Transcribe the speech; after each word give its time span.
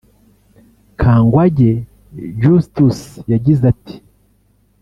Kangwage 0.99 1.69
Justus 2.41 2.99
yagize 3.31 3.63
ati 3.73 3.95